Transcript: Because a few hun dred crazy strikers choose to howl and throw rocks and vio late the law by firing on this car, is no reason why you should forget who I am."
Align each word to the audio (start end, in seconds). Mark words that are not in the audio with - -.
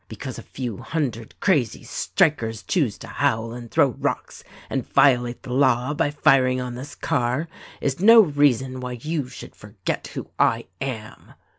Because 0.07 0.39
a 0.39 0.41
few 0.41 0.77
hun 0.79 1.11
dred 1.11 1.39
crazy 1.39 1.83
strikers 1.83 2.63
choose 2.63 2.97
to 2.97 3.07
howl 3.07 3.53
and 3.53 3.69
throw 3.69 3.89
rocks 3.89 4.43
and 4.67 4.83
vio 4.83 5.19
late 5.21 5.43
the 5.43 5.53
law 5.53 5.93
by 5.93 6.09
firing 6.09 6.59
on 6.59 6.73
this 6.73 6.95
car, 6.95 7.47
is 7.81 7.99
no 7.99 8.19
reason 8.21 8.79
why 8.79 8.93
you 8.99 9.27
should 9.29 9.55
forget 9.55 10.07
who 10.07 10.31
I 10.39 10.65
am." 10.81 11.33